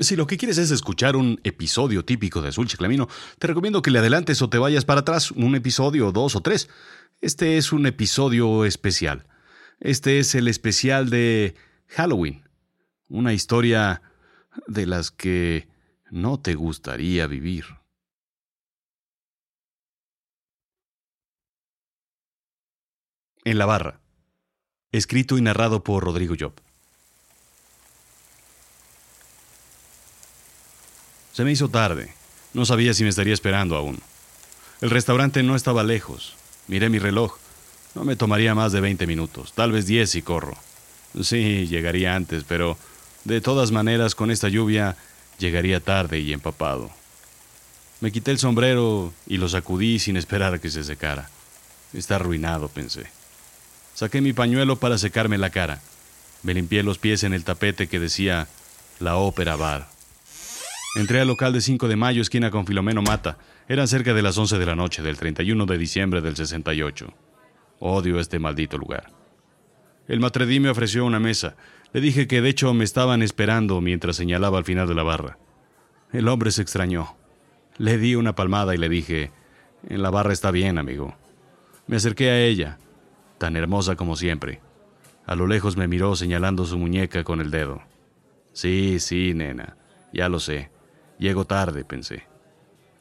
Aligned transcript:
Si 0.00 0.16
lo 0.16 0.26
que 0.26 0.36
quieres 0.36 0.58
es 0.58 0.72
escuchar 0.72 1.14
un 1.14 1.40
episodio 1.44 2.04
típico 2.04 2.42
de 2.42 2.48
Azul 2.48 2.66
Chiclamino, 2.66 3.08
te 3.38 3.46
recomiendo 3.46 3.80
que 3.80 3.92
le 3.92 4.00
adelantes 4.00 4.42
o 4.42 4.50
te 4.50 4.58
vayas 4.58 4.84
para 4.84 5.00
atrás 5.02 5.30
un 5.30 5.54
episodio, 5.54 6.10
dos 6.10 6.34
o 6.34 6.40
tres. 6.40 6.68
Este 7.20 7.58
es 7.58 7.72
un 7.72 7.86
episodio 7.86 8.64
especial. 8.64 9.24
Este 9.78 10.18
es 10.18 10.34
el 10.34 10.48
especial 10.48 11.10
de 11.10 11.54
Halloween. 11.86 12.42
Una 13.08 13.32
historia 13.34 14.02
de 14.66 14.86
las 14.86 15.12
que 15.12 15.68
no 16.10 16.40
te 16.40 16.54
gustaría 16.56 17.28
vivir. 17.28 17.64
En 23.44 23.58
la 23.58 23.66
barra. 23.66 24.00
Escrito 24.90 25.38
y 25.38 25.42
narrado 25.42 25.84
por 25.84 26.02
Rodrigo 26.02 26.34
Job. 26.38 26.54
Se 31.34 31.44
me 31.44 31.50
hizo 31.50 31.68
tarde. 31.68 32.14
No 32.52 32.64
sabía 32.64 32.94
si 32.94 33.02
me 33.02 33.08
estaría 33.08 33.34
esperando 33.34 33.74
aún. 33.74 34.00
El 34.80 34.90
restaurante 34.90 35.42
no 35.42 35.56
estaba 35.56 35.82
lejos. 35.82 36.36
Miré 36.68 36.88
mi 36.88 37.00
reloj. 37.00 37.36
No 37.96 38.04
me 38.04 38.14
tomaría 38.14 38.54
más 38.54 38.70
de 38.70 38.80
20 38.80 39.04
minutos, 39.08 39.52
tal 39.52 39.72
vez 39.72 39.86
10 39.86 40.08
si 40.08 40.22
corro. 40.22 40.56
Sí, 41.22 41.66
llegaría 41.66 42.14
antes, 42.14 42.44
pero 42.44 42.78
de 43.24 43.40
todas 43.40 43.72
maneras 43.72 44.14
con 44.14 44.30
esta 44.30 44.48
lluvia 44.48 44.96
llegaría 45.38 45.80
tarde 45.80 46.20
y 46.20 46.32
empapado. 46.32 46.90
Me 48.00 48.12
quité 48.12 48.30
el 48.30 48.38
sombrero 48.38 49.12
y 49.26 49.38
lo 49.38 49.48
sacudí 49.48 49.98
sin 49.98 50.16
esperar 50.16 50.54
a 50.54 50.60
que 50.60 50.70
se 50.70 50.84
secara. 50.84 51.30
Está 51.92 52.16
arruinado, 52.16 52.68
pensé. 52.68 53.06
Saqué 53.94 54.20
mi 54.20 54.32
pañuelo 54.32 54.76
para 54.76 54.98
secarme 54.98 55.38
la 55.38 55.50
cara. 55.50 55.80
Me 56.44 56.54
limpié 56.54 56.84
los 56.84 56.98
pies 56.98 57.24
en 57.24 57.32
el 57.32 57.42
tapete 57.42 57.88
que 57.88 57.98
decía 57.98 58.46
La 59.00 59.16
Ópera 59.16 59.56
Bar. 59.56 59.93
Entré 60.96 61.20
al 61.20 61.26
local 61.26 61.52
de 61.52 61.60
5 61.60 61.88
de 61.88 61.96
mayo, 61.96 62.22
esquina 62.22 62.52
con 62.52 62.66
Filomeno 62.66 63.02
Mata. 63.02 63.36
Eran 63.66 63.88
cerca 63.88 64.14
de 64.14 64.22
las 64.22 64.38
11 64.38 64.58
de 64.58 64.66
la 64.66 64.76
noche 64.76 65.02
del 65.02 65.18
31 65.18 65.66
de 65.66 65.76
diciembre 65.76 66.20
del 66.20 66.36
68. 66.36 67.12
Odio 67.80 68.20
este 68.20 68.38
maldito 68.38 68.78
lugar. 68.78 69.10
El 70.06 70.20
matredí 70.20 70.60
me 70.60 70.70
ofreció 70.70 71.04
una 71.04 71.18
mesa. 71.18 71.56
Le 71.92 72.00
dije 72.00 72.28
que 72.28 72.40
de 72.40 72.48
hecho 72.48 72.72
me 72.74 72.84
estaban 72.84 73.22
esperando 73.22 73.80
mientras 73.80 74.14
señalaba 74.14 74.58
al 74.58 74.64
final 74.64 74.86
de 74.86 74.94
la 74.94 75.02
barra. 75.02 75.36
El 76.12 76.28
hombre 76.28 76.52
se 76.52 76.62
extrañó. 76.62 77.16
Le 77.76 77.98
di 77.98 78.14
una 78.14 78.36
palmada 78.36 78.72
y 78.72 78.78
le 78.78 78.88
dije, 78.88 79.32
en 79.88 80.00
la 80.00 80.10
barra 80.10 80.32
está 80.32 80.52
bien, 80.52 80.78
amigo. 80.78 81.16
Me 81.88 81.96
acerqué 81.96 82.30
a 82.30 82.40
ella, 82.40 82.78
tan 83.38 83.56
hermosa 83.56 83.96
como 83.96 84.14
siempre. 84.14 84.60
A 85.26 85.34
lo 85.34 85.48
lejos 85.48 85.76
me 85.76 85.88
miró 85.88 86.14
señalando 86.14 86.64
su 86.66 86.78
muñeca 86.78 87.24
con 87.24 87.40
el 87.40 87.50
dedo. 87.50 87.82
Sí, 88.52 89.00
sí, 89.00 89.34
nena, 89.34 89.76
ya 90.12 90.28
lo 90.28 90.38
sé. 90.38 90.70
Llego 91.18 91.44
tarde, 91.44 91.84
pensé. 91.84 92.24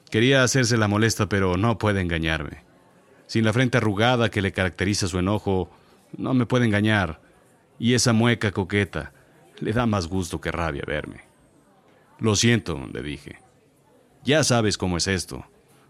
Quería 0.10 0.44
hacerse 0.44 0.78
la 0.78 0.88
molesta, 0.88 1.28
pero 1.28 1.58
no 1.58 1.78
puede 1.78 2.02
engañarme. 2.02 2.64
Sin 3.26 3.46
la 3.46 3.54
frente 3.54 3.78
arrugada 3.78 4.30
que 4.30 4.42
le 4.42 4.52
caracteriza 4.52 5.08
su 5.08 5.18
enojo, 5.18 5.72
no 6.16 6.34
me 6.34 6.46
puede 6.46 6.66
engañar. 6.66 7.20
Y 7.80 7.96
esa 7.96 8.14
mueca 8.14 8.52
coqueta 8.52 9.12
le 9.60 9.74
da 9.74 9.86
más 9.86 10.08
gusto 10.08 10.40
que 10.40 10.52
rabia 10.52 10.84
verme. 10.86 11.22
Lo 12.20 12.36
siento, 12.36 12.88
le 12.94 13.02
dije. 13.02 13.40
Ya 14.24 14.44
sabes 14.44 14.78
cómo 14.78 14.98
es 14.98 15.08
esto. 15.08 15.46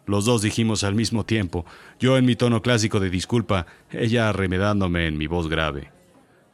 Los 0.05 0.25
dos 0.25 0.41
dijimos 0.41 0.83
al 0.83 0.95
mismo 0.95 1.25
tiempo, 1.25 1.65
yo 1.99 2.17
en 2.17 2.25
mi 2.25 2.35
tono 2.35 2.61
clásico 2.61 2.99
de 2.99 3.09
disculpa, 3.09 3.67
ella 3.89 4.29
arremedándome 4.29 5.07
en 5.07 5.17
mi 5.17 5.27
voz 5.27 5.47
grave. 5.47 5.91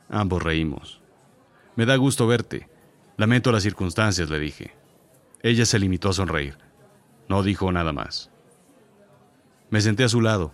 Ambos 0.09 0.43
reímos. 0.43 1.01
Me 1.75 1.85
da 1.85 1.95
gusto 1.95 2.27
verte. 2.27 2.67
Lamento 3.17 3.51
las 3.51 3.63
circunstancias, 3.63 4.29
le 4.29 4.39
dije. 4.39 4.78
Ella 5.41 5.65
se 5.65 5.79
limitó 5.79 6.09
a 6.09 6.13
sonreír. 6.13 6.57
No 7.27 7.43
dijo 7.43 7.71
nada 7.71 7.93
más. 7.93 8.29
Me 9.69 9.81
senté 9.81 10.03
a 10.03 10.09
su 10.09 10.21
lado 10.21 10.53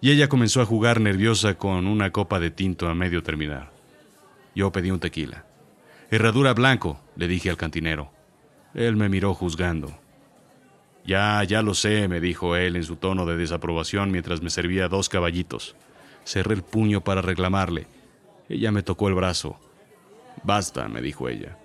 y 0.00 0.10
ella 0.10 0.28
comenzó 0.28 0.60
a 0.60 0.66
jugar 0.66 1.00
nerviosa 1.00 1.54
con 1.54 1.86
una 1.86 2.10
copa 2.12 2.38
de 2.38 2.50
tinto 2.50 2.88
a 2.88 2.94
medio 2.94 3.22
terminar. 3.22 3.72
Yo 4.54 4.72
pedí 4.72 4.90
un 4.90 5.00
tequila. 5.00 5.46
Herradura 6.10 6.52
blanco, 6.52 7.00
le 7.16 7.28
dije 7.28 7.50
al 7.50 7.56
cantinero. 7.56 8.10
Él 8.74 8.96
me 8.96 9.08
miró 9.08 9.34
juzgando. 9.34 9.98
Ya, 11.04 11.42
ya 11.44 11.62
lo 11.62 11.74
sé, 11.74 12.08
me 12.08 12.20
dijo 12.20 12.56
él 12.56 12.76
en 12.76 12.84
su 12.84 12.96
tono 12.96 13.26
de 13.26 13.36
desaprobación 13.36 14.10
mientras 14.10 14.42
me 14.42 14.50
servía 14.50 14.88
dos 14.88 15.08
caballitos. 15.08 15.76
Cerré 16.24 16.54
el 16.54 16.62
puño 16.62 17.02
para 17.02 17.22
reclamarle. 17.22 17.86
Ella 18.48 18.72
me 18.72 18.82
tocó 18.82 19.08
el 19.08 19.14
brazo. 19.14 19.58
Basta, 20.42 20.88
me 20.88 21.00
dijo 21.00 21.28
ella. 21.28 21.56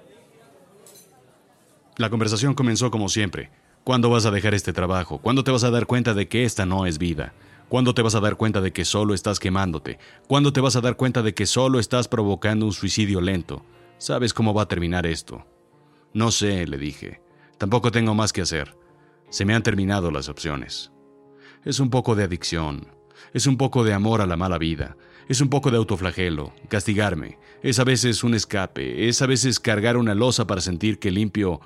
La 2.01 2.09
conversación 2.09 2.55
comenzó 2.55 2.89
como 2.89 3.09
siempre. 3.09 3.51
¿Cuándo 3.83 4.09
vas 4.09 4.25
a 4.25 4.31
dejar 4.31 4.55
este 4.55 4.73
trabajo? 4.73 5.19
¿Cuándo 5.19 5.43
te 5.43 5.51
vas 5.51 5.63
a 5.63 5.69
dar 5.69 5.85
cuenta 5.85 6.15
de 6.15 6.27
que 6.27 6.45
esta 6.45 6.65
no 6.65 6.87
es 6.87 6.97
vida? 6.97 7.35
¿Cuándo 7.69 7.93
te 7.93 8.01
vas 8.01 8.15
a 8.15 8.19
dar 8.19 8.37
cuenta 8.37 8.59
de 8.59 8.73
que 8.73 8.85
solo 8.85 9.13
estás 9.13 9.37
quemándote? 9.39 9.99
¿Cuándo 10.27 10.51
te 10.51 10.61
vas 10.61 10.75
a 10.75 10.81
dar 10.81 10.95
cuenta 10.97 11.21
de 11.21 11.35
que 11.35 11.45
solo 11.45 11.77
estás 11.77 12.07
provocando 12.07 12.65
un 12.65 12.73
suicidio 12.73 13.21
lento? 13.21 13.63
¿Sabes 13.99 14.33
cómo 14.33 14.51
va 14.51 14.63
a 14.63 14.67
terminar 14.67 15.05
esto? 15.05 15.45
No 16.11 16.31
sé, 16.31 16.65
le 16.65 16.79
dije. 16.79 17.21
Tampoco 17.59 17.91
tengo 17.91 18.15
más 18.15 18.33
que 18.33 18.41
hacer. 18.41 18.75
Se 19.29 19.45
me 19.45 19.53
han 19.53 19.61
terminado 19.61 20.09
las 20.09 20.27
opciones. 20.27 20.91
Es 21.65 21.79
un 21.79 21.91
poco 21.91 22.15
de 22.15 22.23
adicción. 22.23 22.87
Es 23.31 23.45
un 23.45 23.57
poco 23.57 23.83
de 23.83 23.93
amor 23.93 24.21
a 24.21 24.25
la 24.25 24.37
mala 24.37 24.57
vida. 24.57 24.97
Es 25.31 25.39
un 25.39 25.47
poco 25.47 25.71
de 25.71 25.77
autoflagelo, 25.77 26.51
castigarme. 26.67 27.37
Es 27.63 27.79
a 27.79 27.85
veces 27.85 28.25
un 28.25 28.33
escape. 28.33 29.07
Es 29.07 29.21
a 29.21 29.27
veces 29.27 29.61
cargar 29.61 29.95
una 29.95 30.13
losa 30.13 30.45
para 30.45 30.59
sentir 30.59 30.99
que 30.99 31.09
limpio 31.09 31.61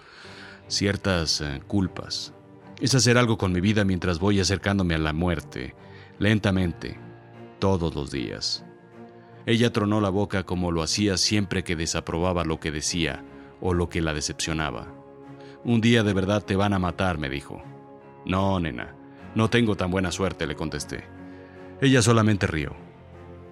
ciertas 0.67 1.41
eh, 1.41 1.63
culpas. 1.65 2.31
Es 2.79 2.93
hacer 2.93 3.17
algo 3.17 3.39
con 3.39 3.51
mi 3.53 3.61
vida 3.61 3.83
mientras 3.83 4.19
voy 4.19 4.39
acercándome 4.39 4.93
a 4.93 4.99
la 4.99 5.13
muerte, 5.13 5.73
lentamente, 6.19 6.99
todos 7.57 7.95
los 7.95 8.11
días. 8.11 8.63
Ella 9.47 9.73
tronó 9.73 9.99
la 9.99 10.09
boca 10.09 10.43
como 10.43 10.71
lo 10.71 10.83
hacía 10.83 11.17
siempre 11.17 11.63
que 11.63 11.75
desaprobaba 11.75 12.45
lo 12.45 12.59
que 12.59 12.71
decía 12.71 13.25
o 13.61 13.73
lo 13.73 13.89
que 13.89 14.03
la 14.03 14.13
decepcionaba. 14.13 14.93
Un 15.63 15.81
día 15.81 16.03
de 16.03 16.13
verdad 16.13 16.45
te 16.45 16.55
van 16.55 16.73
a 16.73 16.77
matar, 16.77 17.17
me 17.17 17.29
dijo. 17.29 17.63
No, 18.27 18.59
nena, 18.59 18.93
no 19.33 19.49
tengo 19.49 19.75
tan 19.75 19.89
buena 19.89 20.11
suerte, 20.11 20.45
le 20.45 20.55
contesté. 20.55 21.03
Ella 21.81 22.03
solamente 22.03 22.45
rió. 22.45 22.84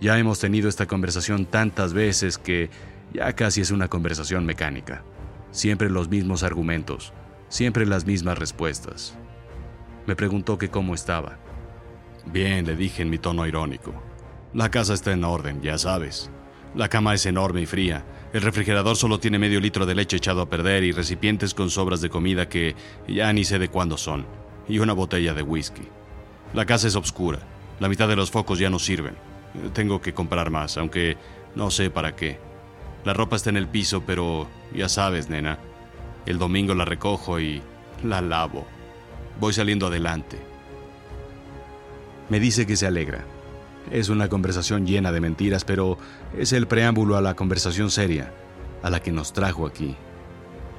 Ya 0.01 0.17
hemos 0.17 0.39
tenido 0.39 0.69
esta 0.69 0.85
conversación 0.85 1.45
tantas 1.45 1.93
veces 1.93 2.37
que 2.37 2.69
ya 3.13 3.33
casi 3.33 3.61
es 3.61 3.71
una 3.71 3.87
conversación 3.87 4.45
mecánica. 4.45 5.03
Siempre 5.51 5.89
los 5.89 6.09
mismos 6.09 6.43
argumentos, 6.43 7.13
siempre 7.47 7.85
las 7.85 8.05
mismas 8.05 8.37
respuestas. 8.37 9.15
Me 10.07 10.15
preguntó 10.15 10.57
que 10.57 10.69
cómo 10.69 10.95
estaba. 10.95 11.37
Bien, 12.25 12.65
le 12.65 12.75
dije 12.75 13.03
en 13.03 13.09
mi 13.09 13.17
tono 13.17 13.45
irónico. 13.45 13.93
La 14.53 14.69
casa 14.69 14.93
está 14.93 15.11
en 15.11 15.23
orden, 15.23 15.61
ya 15.61 15.77
sabes. 15.77 16.29
La 16.75 16.89
cama 16.89 17.13
es 17.13 17.25
enorme 17.25 17.61
y 17.61 17.65
fría. 17.65 18.03
El 18.33 18.41
refrigerador 18.41 18.95
solo 18.95 19.19
tiene 19.19 19.37
medio 19.37 19.59
litro 19.59 19.85
de 19.85 19.93
leche 19.93 20.17
echado 20.17 20.41
a 20.41 20.49
perder 20.49 20.83
y 20.83 20.91
recipientes 20.91 21.53
con 21.53 21.69
sobras 21.69 22.01
de 22.01 22.09
comida 22.09 22.49
que 22.49 22.75
ya 23.07 23.31
ni 23.31 23.45
sé 23.45 23.59
de 23.59 23.69
cuándo 23.69 23.97
son. 23.97 24.25
Y 24.67 24.79
una 24.79 24.93
botella 24.93 25.33
de 25.33 25.43
whisky. 25.43 25.83
La 26.53 26.65
casa 26.65 26.87
es 26.87 26.95
oscura. 26.95 27.39
La 27.79 27.89
mitad 27.89 28.07
de 28.07 28.15
los 28.15 28.31
focos 28.31 28.57
ya 28.57 28.69
no 28.69 28.79
sirven. 28.79 29.15
Tengo 29.73 30.01
que 30.01 30.13
comprar 30.13 30.49
más, 30.49 30.77
aunque 30.77 31.17
no 31.55 31.69
sé 31.71 31.89
para 31.89 32.15
qué. 32.15 32.39
La 33.05 33.13
ropa 33.13 33.35
está 33.35 33.49
en 33.49 33.57
el 33.57 33.67
piso, 33.67 34.03
pero 34.05 34.47
ya 34.73 34.89
sabes, 34.89 35.29
nena. 35.29 35.59
El 36.25 36.39
domingo 36.39 36.73
la 36.73 36.85
recojo 36.85 37.39
y 37.39 37.61
la 38.03 38.21
lavo. 38.21 38.65
Voy 39.39 39.53
saliendo 39.53 39.87
adelante. 39.87 40.39
Me 42.29 42.39
dice 42.39 42.65
que 42.65 42.77
se 42.77 42.87
alegra. 42.87 43.25
Es 43.91 44.09
una 44.09 44.29
conversación 44.29 44.87
llena 44.87 45.11
de 45.11 45.19
mentiras, 45.19 45.65
pero 45.65 45.97
es 46.37 46.53
el 46.53 46.67
preámbulo 46.67 47.17
a 47.17 47.21
la 47.21 47.35
conversación 47.35 47.91
seria, 47.91 48.31
a 48.81 48.89
la 48.89 49.01
que 49.01 49.11
nos 49.11 49.33
trajo 49.33 49.67
aquí. 49.67 49.95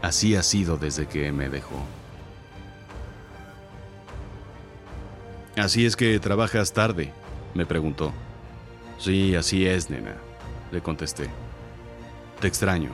Así 0.01 0.35
ha 0.35 0.43
sido 0.43 0.79
desde 0.79 1.07
que 1.07 1.31
me 1.31 1.49
dejó. 1.49 1.85
Así 5.57 5.87
es 5.87 5.95
que 5.95 6.19
trabajas 6.19 6.73
tarde, 6.73 7.13
me 7.55 7.67
preguntó. 7.67 8.13
Sí, 9.05 9.35
así 9.35 9.67
es, 9.67 9.91
nena, 9.91 10.17
le 10.73 10.81
contesté. 10.81 11.29
Te 12.41 12.49
extraño. 12.49 12.89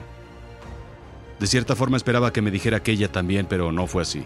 De 1.38 1.46
cierta 1.46 1.76
forma 1.76 1.96
esperaba 1.96 2.32
que 2.32 2.42
me 2.42 2.50
dijera 2.50 2.82
que 2.82 2.90
ella 2.90 3.12
también, 3.12 3.46
pero 3.48 3.70
no 3.70 3.86
fue 3.86 4.02
así. 4.02 4.24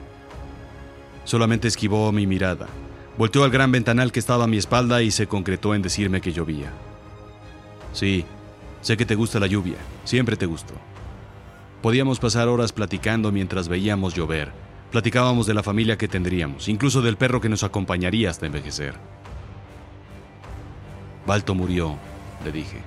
Solamente 1.24 1.68
esquivó 1.68 2.10
mi 2.10 2.26
mirada, 2.26 2.68
volteó 3.18 3.44
al 3.44 3.50
gran 3.50 3.70
ventanal 3.70 4.12
que 4.12 4.18
estaba 4.18 4.44
a 4.44 4.46
mi 4.46 4.56
espalda 4.56 5.02
y 5.02 5.10
se 5.10 5.26
concretó 5.26 5.74
en 5.74 5.82
decirme 5.82 6.22
que 6.22 6.32
llovía. 6.32 6.72
Sí, 7.92 8.24
sé 8.80 8.96
que 8.96 9.04
te 9.04 9.14
gusta 9.14 9.38
la 9.38 9.46
lluvia, 9.46 9.76
siempre 10.04 10.36
te 10.36 10.46
gustó. 10.46 10.72
Podíamos 11.82 12.18
pasar 12.18 12.48
horas 12.48 12.72
platicando 12.72 13.30
mientras 13.30 13.68
veíamos 13.68 14.14
llover. 14.14 14.52
Platicábamos 14.90 15.46
de 15.46 15.52
la 15.52 15.62
familia 15.62 15.98
que 15.98 16.08
tendríamos, 16.08 16.66
incluso 16.70 17.02
del 17.02 17.18
perro 17.18 17.42
que 17.42 17.50
nos 17.50 17.62
acompañaría 17.62 18.30
hasta 18.30 18.46
envejecer. 18.46 18.94
Balto 21.26 21.54
murió, 21.54 21.96
le 22.44 22.52
dije. 22.52 22.82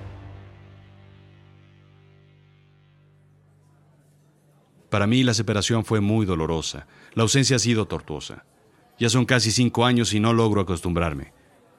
Para 4.90 5.06
mí 5.06 5.22
la 5.22 5.34
separación 5.34 5.84
fue 5.84 6.00
muy 6.00 6.24
dolorosa. 6.24 6.86
La 7.14 7.22
ausencia 7.24 7.56
ha 7.56 7.58
sido 7.58 7.86
tortuosa. 7.86 8.44
Ya 8.98 9.08
son 9.08 9.26
casi 9.26 9.50
cinco 9.50 9.84
años 9.84 10.14
y 10.14 10.20
no 10.20 10.32
logro 10.32 10.60
acostumbrarme. 10.60 11.32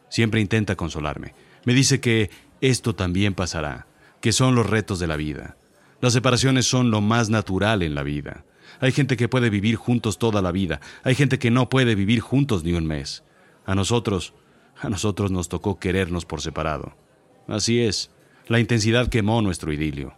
Siempre 0.10 0.42
intenta 0.42 0.76
consolarme. 0.76 1.34
Me 1.66 1.74
dice 1.74 2.00
que 2.00 2.30
esto 2.62 2.94
también 2.96 3.34
pasará, 3.34 3.88
que 4.22 4.32
son 4.32 4.56
los 4.56 4.70
retos 4.70 5.00
de 5.00 5.08
la 5.08 5.16
vida. 5.16 5.58
Las 6.02 6.14
separaciones 6.14 6.66
son 6.66 6.92
lo 6.92 7.02
más 7.02 7.30
natural 7.30 7.84
en 7.84 7.96
la 7.96 8.04
vida. 8.04 8.46
Hay 8.80 8.92
gente 8.92 9.18
que 9.18 9.28
puede 9.28 9.50
vivir 9.50 9.76
juntos 9.76 10.18
toda 10.18 10.42
la 10.42 10.52
vida, 10.52 10.80
hay 11.04 11.16
gente 11.16 11.40
que 11.40 11.52
no 11.52 11.68
puede 11.68 11.96
vivir 11.96 12.22
juntos 12.22 12.64
ni 12.64 12.74
un 12.74 12.86
mes. 12.86 13.24
A 13.66 13.76
nosotros, 13.76 14.34
a 14.82 14.90
nosotros 14.90 15.32
nos 15.32 15.50
tocó 15.50 15.80
querernos 15.80 16.26
por 16.26 16.42
separado. 16.42 16.94
Así 17.48 17.82
es, 17.82 18.12
la 18.48 18.60
intensidad 18.60 19.10
quemó 19.10 19.42
nuestro 19.42 19.72
idilio. 19.74 20.14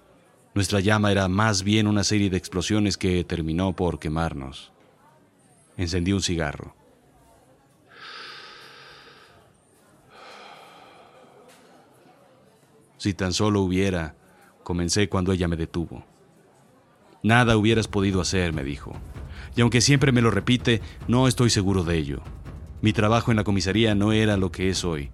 Nuestra 0.53 0.79
llama 0.79 1.11
era 1.11 1.27
más 1.27 1.63
bien 1.63 1.87
una 1.87 2.03
serie 2.03 2.29
de 2.29 2.37
explosiones 2.37 2.97
que 2.97 3.23
terminó 3.23 3.73
por 3.73 3.99
quemarnos. 3.99 4.71
Encendí 5.77 6.11
un 6.11 6.21
cigarro. 6.21 6.75
Si 12.97 13.13
tan 13.13 13.33
solo 13.33 13.61
hubiera, 13.61 14.15
comencé 14.63 15.09
cuando 15.09 15.31
ella 15.31 15.47
me 15.47 15.55
detuvo. 15.55 16.05
Nada 17.23 17.57
hubieras 17.57 17.87
podido 17.87 18.21
hacer, 18.21 18.53
me 18.53 18.63
dijo. 18.63 18.93
Y 19.55 19.61
aunque 19.61 19.81
siempre 19.81 20.11
me 20.11 20.21
lo 20.21 20.31
repite, 20.31 20.81
no 21.07 21.27
estoy 21.27 21.49
seguro 21.49 21.83
de 21.83 21.97
ello. 21.97 22.21
Mi 22.81 22.93
trabajo 22.93 23.31
en 23.31 23.37
la 23.37 23.43
comisaría 23.43 23.93
no 23.93 24.11
era 24.11 24.37
lo 24.37 24.51
que 24.51 24.69
es 24.69 24.83
hoy. 24.83 25.11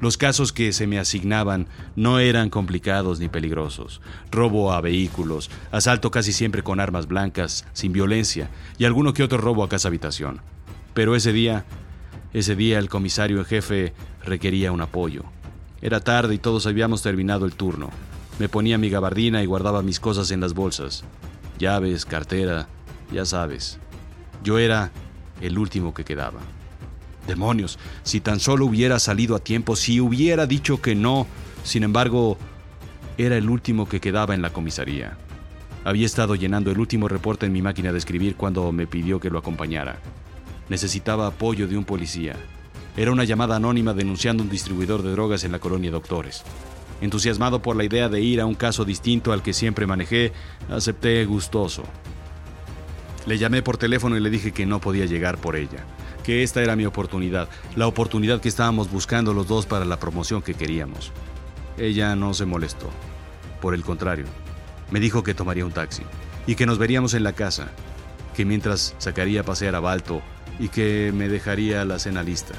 Los 0.00 0.16
casos 0.16 0.52
que 0.52 0.72
se 0.72 0.86
me 0.86 0.98
asignaban 0.98 1.68
no 1.94 2.18
eran 2.18 2.50
complicados 2.50 3.18
ni 3.20 3.28
peligrosos. 3.28 4.00
Robo 4.30 4.72
a 4.72 4.80
vehículos, 4.80 5.50
asalto 5.72 6.10
casi 6.10 6.32
siempre 6.32 6.62
con 6.62 6.80
armas 6.80 7.06
blancas, 7.06 7.66
sin 7.72 7.92
violencia, 7.92 8.50
y 8.78 8.84
alguno 8.84 9.12
que 9.12 9.22
otro 9.22 9.38
robo 9.38 9.62
a 9.62 9.68
casa 9.68 9.88
habitación. 9.88 10.40
Pero 10.94 11.16
ese 11.16 11.32
día, 11.32 11.66
ese 12.32 12.56
día 12.56 12.78
el 12.78 12.88
comisario 12.88 13.38
en 13.38 13.44
jefe 13.44 13.92
requería 14.24 14.72
un 14.72 14.80
apoyo. 14.80 15.24
Era 15.82 16.00
tarde 16.00 16.34
y 16.34 16.38
todos 16.38 16.66
habíamos 16.66 17.02
terminado 17.02 17.44
el 17.44 17.54
turno. 17.54 17.90
Me 18.38 18.48
ponía 18.48 18.78
mi 18.78 18.90
gabardina 18.90 19.42
y 19.42 19.46
guardaba 19.46 19.82
mis 19.82 20.00
cosas 20.00 20.30
en 20.30 20.40
las 20.40 20.54
bolsas. 20.54 21.04
Llaves, 21.58 22.04
cartera, 22.04 22.68
ya 23.12 23.24
sabes. 23.24 23.78
Yo 24.42 24.58
era 24.58 24.92
el 25.40 25.58
último 25.58 25.94
que 25.94 26.04
quedaba. 26.04 26.40
Demonios, 27.26 27.78
si 28.02 28.20
tan 28.20 28.40
solo 28.40 28.66
hubiera 28.66 28.98
salido 28.98 29.36
a 29.36 29.40
tiempo, 29.40 29.76
si 29.76 30.00
hubiera 30.00 30.46
dicho 30.46 30.80
que 30.80 30.94
no. 30.94 31.26
Sin 31.64 31.82
embargo, 31.82 32.38
era 33.18 33.36
el 33.36 33.48
último 33.48 33.88
que 33.88 34.00
quedaba 34.00 34.34
en 34.34 34.42
la 34.42 34.50
comisaría. 34.50 35.16
Había 35.84 36.06
estado 36.06 36.34
llenando 36.34 36.70
el 36.70 36.78
último 36.78 37.08
reporte 37.08 37.46
en 37.46 37.52
mi 37.52 37.62
máquina 37.62 37.92
de 37.92 37.98
escribir 37.98 38.36
cuando 38.36 38.72
me 38.72 38.86
pidió 38.86 39.20
que 39.20 39.30
lo 39.30 39.38
acompañara. 39.38 40.00
Necesitaba 40.68 41.28
apoyo 41.28 41.68
de 41.68 41.76
un 41.76 41.84
policía. 41.84 42.36
Era 42.96 43.12
una 43.12 43.24
llamada 43.24 43.56
anónima 43.56 43.94
denunciando 43.94 44.42
un 44.42 44.48
distribuidor 44.48 45.02
de 45.02 45.12
drogas 45.12 45.44
en 45.44 45.52
la 45.52 45.58
colonia 45.58 45.90
Doctores. 45.90 46.42
Entusiasmado 47.00 47.60
por 47.60 47.76
la 47.76 47.84
idea 47.84 48.08
de 48.08 48.20
ir 48.20 48.40
a 48.40 48.46
un 48.46 48.54
caso 48.54 48.84
distinto 48.84 49.32
al 49.32 49.42
que 49.42 49.52
siempre 49.52 49.86
manejé, 49.86 50.32
acepté 50.70 51.24
gustoso. 51.26 51.84
Le 53.26 53.38
llamé 53.38 53.62
por 53.62 53.76
teléfono 53.76 54.16
y 54.16 54.20
le 54.20 54.30
dije 54.30 54.52
que 54.52 54.66
no 54.66 54.80
podía 54.80 55.04
llegar 55.04 55.36
por 55.38 55.56
ella, 55.56 55.84
que 56.26 56.42
esta 56.42 56.60
era 56.60 56.74
mi 56.74 56.84
oportunidad, 56.86 57.48
la 57.76 57.86
oportunidad 57.86 58.40
que 58.40 58.48
estábamos 58.48 58.90
buscando 58.90 59.32
los 59.32 59.46
dos 59.46 59.64
para 59.64 59.84
la 59.84 60.00
promoción 60.00 60.42
que 60.42 60.54
queríamos. 60.54 61.12
Ella 61.78 62.16
no 62.16 62.34
se 62.34 62.46
molestó. 62.46 62.90
Por 63.60 63.74
el 63.74 63.84
contrario, 63.84 64.24
me 64.90 64.98
dijo 64.98 65.22
que 65.22 65.34
tomaría 65.34 65.64
un 65.64 65.70
taxi 65.70 66.02
y 66.44 66.56
que 66.56 66.66
nos 66.66 66.78
veríamos 66.78 67.14
en 67.14 67.22
la 67.22 67.32
casa, 67.32 67.68
que 68.34 68.44
mientras 68.44 68.96
sacaría 68.98 69.42
a 69.42 69.44
pasear 69.44 69.76
a 69.76 69.80
Balto 69.80 70.20
y 70.58 70.68
que 70.68 71.12
me 71.14 71.28
dejaría 71.28 71.84
la 71.84 72.00
cena 72.00 72.24
lista. 72.24 72.54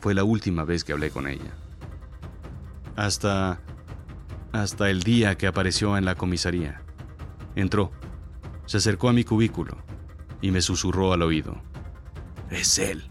Fue 0.00 0.14
la 0.14 0.24
última 0.24 0.64
vez 0.64 0.84
que 0.84 0.94
hablé 0.94 1.10
con 1.10 1.28
ella. 1.28 1.52
Hasta... 2.96 3.60
hasta 4.52 4.88
el 4.88 5.02
día 5.02 5.36
que 5.36 5.46
apareció 5.46 5.98
en 5.98 6.06
la 6.06 6.14
comisaría. 6.14 6.80
Entró, 7.56 7.92
se 8.64 8.78
acercó 8.78 9.10
a 9.10 9.12
mi 9.12 9.22
cubículo 9.22 9.76
y 10.40 10.50
me 10.50 10.62
susurró 10.62 11.12
al 11.12 11.20
oído. 11.20 11.73
Es 12.54 12.78
él. 12.78 13.02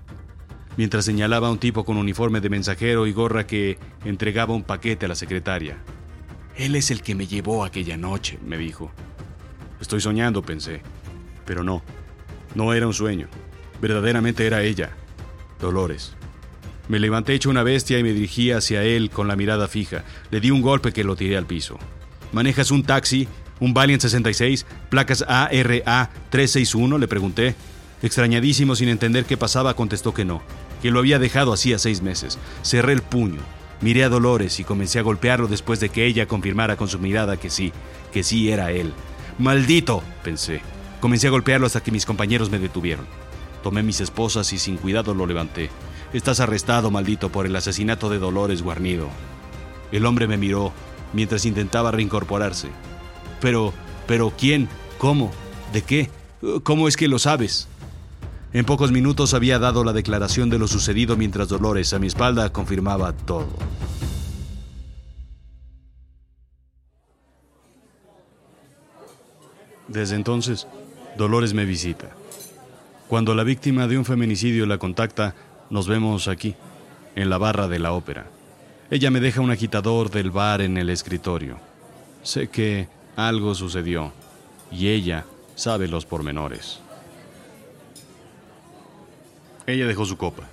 Mientras 0.78 1.04
señalaba 1.06 1.50
a 1.50 1.52
un 1.52 1.60
tipo 1.60 1.84
con 1.84 1.98
uniforme 1.98 2.40
de 2.40 2.50
mensajero 2.50 3.06
y 3.06 3.12
gorra 3.12 3.46
que 3.46 3.78
entregaba 4.06 4.54
un 4.54 4.64
paquete 4.64 5.06
a 5.06 5.10
la 5.10 5.16
secretaria. 5.16 5.78
Él 6.56 6.76
es 6.76 6.92
el 6.92 7.02
que 7.02 7.14
me 7.14 7.28
llevó 7.28 7.66
aquella 7.66 7.98
noche, 7.98 8.40
me 8.46 8.58
dijo. 8.58 8.92
Estoy 9.82 10.00
soñando, 10.00 10.42
pensé. 10.42 10.82
Pero 11.46 11.64
no, 11.64 11.84
no 12.56 12.74
era 12.74 12.88
un 12.88 12.94
sueño. 12.94 13.28
Verdaderamente 13.82 14.48
era 14.48 14.64
ella, 14.64 14.92
Dolores. 15.60 16.16
Me 16.88 17.00
levanté 17.00 17.34
hecho 17.34 17.50
una 17.50 17.64
bestia 17.64 18.00
y 18.00 18.04
me 18.04 18.14
dirigí 18.14 18.52
hacia 18.52 18.84
él 18.84 19.10
con 19.10 19.28
la 19.28 19.36
mirada 19.36 19.68
fija. 19.68 20.06
Le 20.32 20.40
di 20.40 20.52
un 20.52 20.62
golpe 20.62 20.94
que 20.94 21.04
lo 21.04 21.18
tiré 21.18 21.36
al 21.38 21.46
piso. 21.46 21.78
¿Manejas 22.32 22.72
un 22.72 22.84
taxi? 22.84 23.28
¿Un 23.60 23.74
Valiant 23.74 24.02
66? 24.02 24.66
¿Placas 24.90 25.24
ARA 25.28 26.10
361? 26.30 26.98
Le 26.98 27.08
pregunté. 27.08 27.56
Extrañadísimo, 28.04 28.76
sin 28.76 28.90
entender 28.90 29.24
qué 29.24 29.38
pasaba, 29.38 29.76
contestó 29.76 30.14
que 30.14 30.26
no, 30.26 30.42
que 30.82 30.92
lo 30.92 31.00
había 31.00 31.20
dejado 31.20 31.54
hacía 31.54 31.80
seis 31.80 32.02
meses. 32.02 32.38
Cerré 32.62 32.92
el 32.92 33.02
puño, 33.02 33.40
miré 33.80 34.04
a 34.04 34.10
Dolores 34.10 34.60
y 34.60 34.66
comencé 34.66 35.00
a 35.00 35.04
golpearlo 35.04 35.48
después 35.48 35.80
de 35.80 35.88
que 35.88 36.06
ella 36.06 36.28
confirmara 36.28 36.76
con 36.76 36.90
su 36.90 37.00
mirada 37.00 37.38
que 37.38 37.50
sí, 37.50 37.72
que 38.12 38.24
sí 38.24 38.52
era 38.52 38.72
él. 38.72 38.94
¡Maldito! 39.40 40.04
pensé. 40.22 40.62
Comencé 41.00 41.28
a 41.28 41.32
golpearlo 41.32 41.66
hasta 41.66 41.82
que 41.82 41.92
mis 41.92 42.06
compañeros 42.06 42.50
me 42.50 42.60
detuvieron. 42.60 43.06
Tomé 43.64 43.84
mis 43.84 44.02
esposas 44.02 44.52
y 44.52 44.60
sin 44.60 44.76
cuidado 44.76 45.14
lo 45.14 45.26
levanté. 45.26 45.70
Estás 46.12 46.42
arrestado, 46.42 46.92
maldito, 46.92 47.30
por 47.30 47.46
el 47.46 47.56
asesinato 47.56 48.10
de 48.10 48.20
Dolores 48.20 48.62
Guarnido. 48.62 49.08
El 49.94 50.06
hombre 50.06 50.28
me 50.28 50.38
miró 50.38 50.74
mientras 51.14 51.46
intentaba 51.46 51.92
reincorporarse. 51.92 52.68
Pero, 53.40 53.74
pero, 54.08 54.34
¿quién? 54.38 54.68
¿Cómo? 54.98 55.32
¿De 55.72 55.82
qué? 55.82 56.10
¿Cómo 56.64 56.90
es 56.90 56.98
que 56.98 57.08
lo 57.08 57.20
sabes? 57.20 57.70
En 58.54 58.66
pocos 58.66 58.92
minutos 58.92 59.34
había 59.34 59.58
dado 59.58 59.84
la 59.84 59.94
declaración 59.94 60.52
de 60.52 60.60
lo 60.60 60.68
sucedido 60.68 61.18
mientras 61.18 61.50
Dolores 61.50 61.92
a 61.94 61.98
mi 62.00 62.06
espalda 62.06 62.54
confirmaba 62.54 63.12
todo. 63.12 63.48
Desde 69.88 70.16
entonces, 70.16 70.68
Dolores 71.18 71.56
me 71.56 71.66
visita. 71.66 72.12
Cuando 73.08 73.34
la 73.34 73.44
víctima 73.44 73.88
de 73.88 73.98
un 73.98 74.06
feminicidio 74.06 74.68
la 74.68 74.78
contacta, 74.78 75.34
nos 75.72 75.88
vemos 75.88 76.28
aquí, 76.28 76.56
en 77.16 77.32
la 77.32 77.40
barra 77.40 77.68
de 77.68 77.80
la 77.80 77.94
ópera. 77.94 78.28
Ella 78.92 79.10
me 79.10 79.20
deja 79.20 79.42
un 79.42 79.50
agitador 79.50 80.12
del 80.12 80.30
bar 80.30 80.62
en 80.62 80.78
el 80.78 80.92
escritorio. 80.92 81.58
Sé 82.22 82.50
que 82.50 82.88
algo 83.16 83.56
sucedió 83.56 84.14
y 84.72 84.90
ella 84.90 85.26
sabe 85.56 85.88
los 85.88 86.06
pormenores. 86.06 86.80
Ella 89.66 89.88
dejó 89.88 90.06
su 90.06 90.18
copa. 90.18 90.44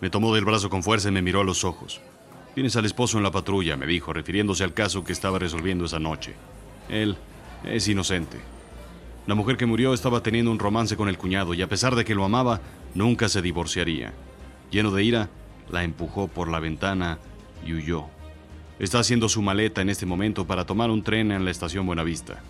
Me 0.00 0.10
tomó 0.10 0.34
del 0.34 0.44
brazo 0.44 0.70
con 0.70 0.82
fuerza 0.82 1.08
y 1.08 1.12
me 1.12 1.22
miró 1.22 1.40
a 1.40 1.44
los 1.44 1.64
ojos. 1.64 2.00
Tienes 2.54 2.76
al 2.76 2.86
esposo 2.86 3.18
en 3.18 3.24
la 3.24 3.30
patrulla, 3.30 3.76
me 3.76 3.86
dijo, 3.86 4.12
refiriéndose 4.12 4.64
al 4.64 4.72
caso 4.72 5.04
que 5.04 5.12
estaba 5.12 5.38
resolviendo 5.38 5.84
esa 5.84 5.98
noche. 5.98 6.34
Él 6.88 7.16
es 7.64 7.88
inocente. 7.88 8.38
La 9.26 9.34
mujer 9.34 9.56
que 9.56 9.66
murió 9.66 9.92
estaba 9.92 10.22
teniendo 10.22 10.50
un 10.50 10.58
romance 10.58 10.96
con 10.96 11.08
el 11.08 11.18
cuñado 11.18 11.52
y 11.52 11.62
a 11.62 11.68
pesar 11.68 11.94
de 11.94 12.04
que 12.04 12.14
lo 12.14 12.24
amaba, 12.24 12.60
nunca 12.94 13.28
se 13.28 13.42
divorciaría. 13.42 14.12
Lleno 14.70 14.92
de 14.92 15.04
ira, 15.04 15.28
la 15.70 15.84
empujó 15.84 16.28
por 16.28 16.48
la 16.48 16.60
ventana 16.60 17.18
y 17.66 17.74
huyó. 17.74 18.06
Está 18.78 18.98
haciendo 18.98 19.28
su 19.28 19.42
maleta 19.42 19.82
en 19.82 19.90
este 19.90 20.06
momento 20.06 20.46
para 20.46 20.64
tomar 20.64 20.90
un 20.90 21.02
tren 21.02 21.32
en 21.32 21.44
la 21.44 21.50
estación 21.50 21.86
Buenavista. 21.86 22.42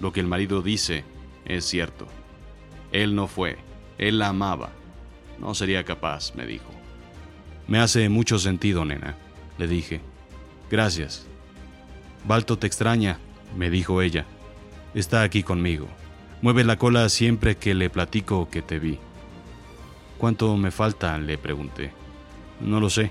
Lo 0.00 0.12
que 0.12 0.20
el 0.20 0.26
marido 0.26 0.62
dice 0.62 1.04
es 1.44 1.64
cierto. 1.64 2.06
Él 2.92 3.14
no 3.14 3.26
fue, 3.26 3.56
él 3.98 4.18
la 4.18 4.28
amaba. 4.28 4.72
No 5.40 5.54
sería 5.54 5.84
capaz, 5.84 6.34
me 6.34 6.46
dijo. 6.46 6.70
Me 7.66 7.78
hace 7.78 8.08
mucho 8.08 8.38
sentido, 8.38 8.84
nena, 8.84 9.16
le 9.58 9.66
dije. 9.66 10.00
Gracias. 10.70 11.26
Balto 12.26 12.58
te 12.58 12.66
extraña, 12.66 13.18
me 13.56 13.70
dijo 13.70 14.02
ella. 14.02 14.26
Está 14.94 15.22
aquí 15.22 15.42
conmigo. 15.42 15.88
Mueve 16.42 16.64
la 16.64 16.76
cola 16.76 17.08
siempre 17.08 17.56
que 17.56 17.74
le 17.74 17.90
platico 17.90 18.48
que 18.50 18.62
te 18.62 18.78
vi. 18.78 18.98
¿Cuánto 20.18 20.56
me 20.56 20.70
falta? 20.70 21.16
le 21.18 21.38
pregunté. 21.38 21.92
No 22.60 22.80
lo 22.80 22.90
sé. 22.90 23.10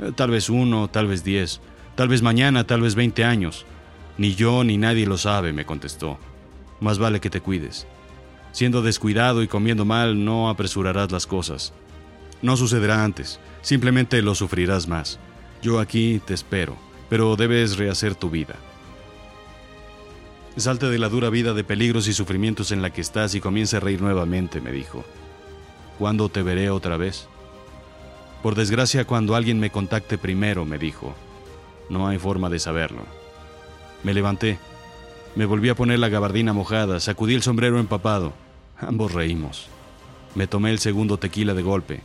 Eh, 0.00 0.12
tal 0.14 0.30
vez 0.30 0.50
uno, 0.50 0.88
tal 0.88 1.06
vez 1.06 1.24
diez, 1.24 1.60
tal 1.94 2.08
vez 2.08 2.22
mañana, 2.22 2.66
tal 2.66 2.82
vez 2.82 2.94
veinte 2.94 3.24
años. 3.24 3.64
Ni 4.18 4.34
yo 4.34 4.62
ni 4.64 4.76
nadie 4.76 5.06
lo 5.06 5.16
sabe, 5.16 5.52
me 5.52 5.64
contestó. 5.64 6.18
Más 6.80 6.98
vale 6.98 7.20
que 7.20 7.30
te 7.30 7.40
cuides. 7.40 7.86
Siendo 8.52 8.82
descuidado 8.82 9.42
y 9.42 9.48
comiendo 9.48 9.84
mal, 9.84 10.24
no 10.24 10.48
apresurarás 10.48 11.10
las 11.10 11.26
cosas. 11.26 11.72
No 12.42 12.56
sucederá 12.56 13.02
antes, 13.04 13.40
simplemente 13.62 14.20
lo 14.22 14.34
sufrirás 14.34 14.86
más. 14.88 15.18
Yo 15.62 15.80
aquí 15.80 16.20
te 16.24 16.34
espero, 16.34 16.76
pero 17.08 17.36
debes 17.36 17.76
rehacer 17.76 18.14
tu 18.14 18.30
vida. 18.30 18.56
Salte 20.56 20.90
de 20.90 20.98
la 20.98 21.08
dura 21.08 21.30
vida 21.30 21.54
de 21.54 21.64
peligros 21.64 22.08
y 22.08 22.12
sufrimientos 22.12 22.72
en 22.72 22.82
la 22.82 22.90
que 22.90 23.00
estás 23.00 23.34
y 23.34 23.40
comience 23.40 23.78
a 23.78 23.80
reír 23.80 24.02
nuevamente, 24.02 24.60
me 24.60 24.70
dijo. 24.70 25.02
¿Cuándo 25.98 26.28
te 26.28 26.42
veré 26.42 26.68
otra 26.68 26.98
vez? 26.98 27.26
Por 28.42 28.54
desgracia, 28.54 29.06
cuando 29.06 29.34
alguien 29.34 29.60
me 29.60 29.70
contacte 29.70 30.18
primero, 30.18 30.64
me 30.66 30.76
dijo. 30.76 31.14
No 31.88 32.06
hay 32.08 32.18
forma 32.18 32.50
de 32.50 32.58
saberlo. 32.58 33.02
Me 34.02 34.12
levanté. 34.12 34.58
Me 35.34 35.46
volví 35.46 35.70
a 35.70 35.74
poner 35.74 35.98
la 35.98 36.10
gabardina 36.10 36.52
mojada, 36.52 37.00
sacudí 37.00 37.34
el 37.34 37.42
sombrero 37.42 37.78
empapado. 37.78 38.34
Ambos 38.78 39.12
reímos. 39.12 39.68
Me 40.34 40.46
tomé 40.46 40.70
el 40.70 40.78
segundo 40.78 41.16
tequila 41.16 41.54
de 41.54 41.62
golpe. 41.62 42.02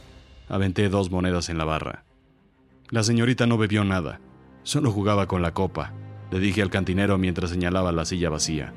Aventé 0.47 0.87
dos 0.87 1.11
monedas 1.11 1.49
en 1.49 1.57
la 1.57 1.65
barra. 1.65 2.05
La 2.89 3.03
señorita 3.03 3.45
no 3.45 3.57
bebió 3.57 3.83
nada. 3.83 4.21
Solo 4.63 4.91
jugaba 4.91 5.27
con 5.27 5.41
la 5.41 5.53
copa, 5.53 5.91
le 6.31 6.39
dije 6.39 6.61
al 6.61 6.69
cantinero 6.69 7.17
mientras 7.17 7.49
señalaba 7.49 7.91
la 7.91 8.05
silla 8.05 8.29
vacía. 8.29 8.73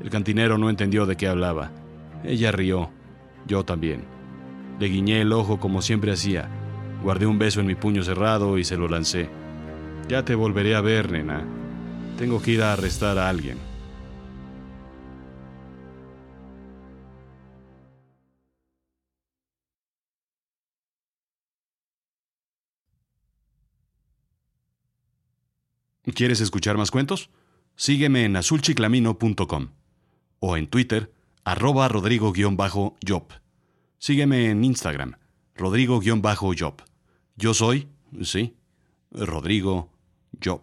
El 0.00 0.10
cantinero 0.10 0.58
no 0.58 0.70
entendió 0.70 1.04
de 1.06 1.16
qué 1.16 1.26
hablaba. 1.26 1.72
Ella 2.22 2.52
rió. 2.52 2.90
Yo 3.48 3.64
también. 3.64 4.04
Le 4.78 4.86
guiñé 4.86 5.20
el 5.20 5.32
ojo 5.32 5.58
como 5.58 5.82
siempre 5.82 6.12
hacía. 6.12 6.48
Guardé 7.02 7.26
un 7.26 7.38
beso 7.38 7.60
en 7.60 7.66
mi 7.66 7.74
puño 7.74 8.04
cerrado 8.04 8.58
y 8.58 8.64
se 8.64 8.76
lo 8.76 8.86
lancé. 8.86 9.28
Ya 10.08 10.24
te 10.24 10.36
volveré 10.36 10.76
a 10.76 10.80
ver, 10.80 11.10
nena. 11.10 11.44
Tengo 12.16 12.40
que 12.40 12.52
ir 12.52 12.62
a 12.62 12.72
arrestar 12.72 13.18
a 13.18 13.28
alguien. 13.28 13.71
¿Quieres 26.04 26.40
escuchar 26.40 26.76
más 26.76 26.90
cuentos? 26.90 27.30
Sígueme 27.76 28.24
en 28.24 28.36
azulchiclamino.com 28.36 29.68
o 30.40 30.56
en 30.56 30.66
Twitter, 30.66 31.12
arroba 31.44 31.86
rodrigo-job. 31.88 33.32
Sígueme 33.98 34.50
en 34.50 34.64
Instagram, 34.64 35.14
rodrigo-job. 35.54 36.82
Yo 37.36 37.54
soy, 37.54 37.88
sí, 38.22 38.56
Rodrigo 39.12 39.92
Job. 40.42 40.62